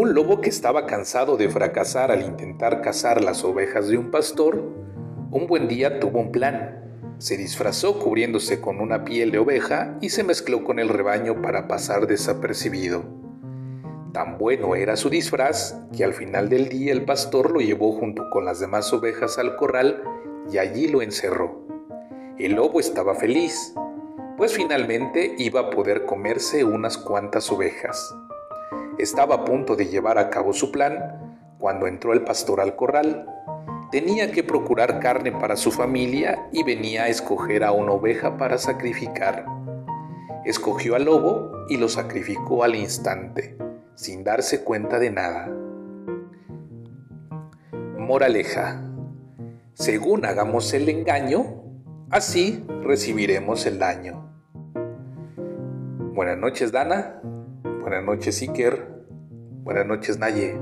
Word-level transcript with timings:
Un 0.00 0.14
lobo 0.14 0.40
que 0.40 0.48
estaba 0.48 0.86
cansado 0.86 1.36
de 1.36 1.50
fracasar 1.50 2.10
al 2.10 2.22
intentar 2.22 2.80
cazar 2.80 3.22
las 3.22 3.44
ovejas 3.44 3.88
de 3.88 3.98
un 3.98 4.10
pastor, 4.10 4.56
un 5.30 5.46
buen 5.46 5.68
día 5.68 6.00
tuvo 6.00 6.20
un 6.20 6.32
plan. 6.32 7.12
Se 7.18 7.36
disfrazó 7.36 7.98
cubriéndose 7.98 8.62
con 8.62 8.80
una 8.80 9.04
piel 9.04 9.30
de 9.30 9.40
oveja 9.40 9.98
y 10.00 10.08
se 10.08 10.24
mezcló 10.24 10.64
con 10.64 10.78
el 10.78 10.88
rebaño 10.88 11.42
para 11.42 11.68
pasar 11.68 12.06
desapercibido. 12.06 13.04
Tan 14.14 14.38
bueno 14.38 14.74
era 14.74 14.96
su 14.96 15.10
disfraz 15.10 15.78
que 15.94 16.02
al 16.02 16.14
final 16.14 16.48
del 16.48 16.70
día 16.70 16.92
el 16.92 17.04
pastor 17.04 17.50
lo 17.50 17.60
llevó 17.60 17.92
junto 17.92 18.30
con 18.30 18.46
las 18.46 18.58
demás 18.58 18.90
ovejas 18.94 19.36
al 19.36 19.54
corral 19.56 20.02
y 20.50 20.56
allí 20.56 20.88
lo 20.88 21.02
encerró. 21.02 21.66
El 22.38 22.54
lobo 22.54 22.80
estaba 22.80 23.14
feliz, 23.14 23.74
pues 24.38 24.54
finalmente 24.54 25.34
iba 25.36 25.60
a 25.60 25.68
poder 25.68 26.06
comerse 26.06 26.64
unas 26.64 26.96
cuantas 26.96 27.52
ovejas. 27.52 28.14
Estaba 29.00 29.36
a 29.36 29.44
punto 29.46 29.76
de 29.76 29.86
llevar 29.86 30.18
a 30.18 30.28
cabo 30.28 30.52
su 30.52 30.70
plan 30.70 31.38
cuando 31.58 31.86
entró 31.86 32.12
el 32.12 32.20
pastor 32.20 32.60
al 32.60 32.76
corral. 32.76 33.26
Tenía 33.90 34.30
que 34.30 34.44
procurar 34.44 35.00
carne 35.00 35.32
para 35.32 35.56
su 35.56 35.70
familia 35.70 36.50
y 36.52 36.64
venía 36.64 37.04
a 37.04 37.08
escoger 37.08 37.64
a 37.64 37.72
una 37.72 37.92
oveja 37.92 38.36
para 38.36 38.58
sacrificar. 38.58 39.46
Escogió 40.44 40.96
al 40.96 41.06
lobo 41.06 41.50
y 41.70 41.78
lo 41.78 41.88
sacrificó 41.88 42.62
al 42.62 42.74
instante, 42.74 43.56
sin 43.94 44.22
darse 44.22 44.64
cuenta 44.64 44.98
de 44.98 45.10
nada. 45.10 45.48
Moraleja. 47.96 48.84
Según 49.72 50.26
hagamos 50.26 50.74
el 50.74 50.90
engaño, 50.90 51.62
así 52.10 52.66
recibiremos 52.82 53.64
el 53.64 53.78
daño. 53.78 54.30
Buenas 56.12 56.36
noches, 56.36 56.70
Dana. 56.70 57.22
Buenas 57.80 58.04
noches, 58.04 58.42
Iker. 58.42 59.06
Buenas 59.62 59.86
noches, 59.86 60.18
Naye. 60.18 60.58